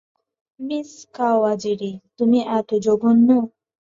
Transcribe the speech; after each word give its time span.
Miss 0.59 0.89
Kawajiri, 1.15 1.91
তুমি 2.17 2.39
এত 2.57 2.69
জঘন্য! 2.85 3.29